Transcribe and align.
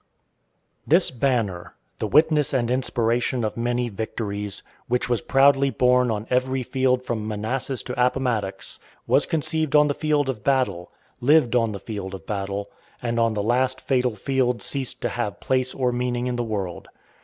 This 0.87 1.11
banner, 1.11 1.75
the 1.99 2.07
witness 2.07 2.53
and 2.55 2.71
inspiration 2.71 3.43
of 3.43 3.55
many 3.55 3.87
victories, 3.87 4.63
which 4.87 5.07
was 5.07 5.21
proudly 5.21 5.69
borne 5.69 6.09
on 6.09 6.25
every 6.31 6.63
field 6.63 7.05
from 7.05 7.27
Manassas 7.27 7.83
to 7.83 8.03
Appomattox, 8.03 8.79
was 9.05 9.27
conceived 9.27 9.75
on 9.75 9.89
the 9.89 9.93
field 9.93 10.27
of 10.27 10.43
battle, 10.43 10.91
lived 11.19 11.55
on 11.55 11.71
the 11.71 11.79
field 11.79 12.15
of 12.15 12.25
battle, 12.25 12.71
and 12.99 13.19
on 13.19 13.35
the 13.35 13.43
last 13.43 13.79
fatal 13.79 14.15
field 14.15 14.63
ceased 14.63 15.01
to 15.01 15.09
have 15.09 15.39
place 15.39 15.71
or 15.71 15.91
meaning 15.91 16.25
in 16.25 16.35
the 16.35 16.43
world. 16.43 16.87